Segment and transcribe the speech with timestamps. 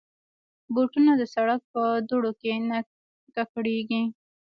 [0.73, 2.77] بوټونه د سړک په دوړو کې نه
[3.35, 4.03] ککړېږي.